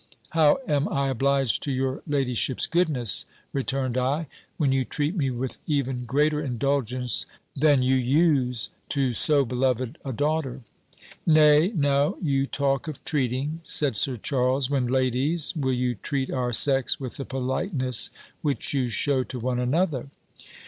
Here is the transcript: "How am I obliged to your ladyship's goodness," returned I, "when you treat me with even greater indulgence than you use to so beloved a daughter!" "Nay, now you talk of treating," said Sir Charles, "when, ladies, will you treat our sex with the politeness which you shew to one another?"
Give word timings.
"How 0.31 0.57
am 0.67 0.89
I 0.89 1.09
obliged 1.09 1.61
to 1.61 1.71
your 1.71 2.01
ladyship's 2.07 2.65
goodness," 2.65 3.27
returned 3.53 3.99
I, 3.99 4.25
"when 4.57 4.71
you 4.71 4.83
treat 4.83 5.15
me 5.15 5.29
with 5.29 5.59
even 5.67 6.05
greater 6.05 6.41
indulgence 6.41 7.27
than 7.55 7.83
you 7.83 7.93
use 7.97 8.71
to 8.89 9.13
so 9.13 9.45
beloved 9.45 9.99
a 10.03 10.11
daughter!" 10.11 10.61
"Nay, 11.27 11.71
now 11.75 12.15
you 12.19 12.47
talk 12.47 12.87
of 12.87 13.05
treating," 13.05 13.59
said 13.61 13.95
Sir 13.95 14.15
Charles, 14.15 14.71
"when, 14.71 14.87
ladies, 14.87 15.53
will 15.55 15.71
you 15.73 15.93
treat 15.93 16.31
our 16.31 16.51
sex 16.51 16.99
with 16.99 17.17
the 17.17 17.23
politeness 17.25 18.09
which 18.41 18.73
you 18.73 18.87
shew 18.87 19.23
to 19.25 19.39
one 19.39 19.59
another?" 19.59 20.09